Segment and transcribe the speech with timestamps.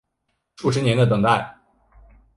[0.55, 1.55] 数十年的等待